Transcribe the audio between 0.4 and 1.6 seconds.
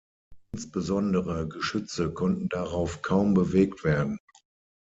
Insbesondere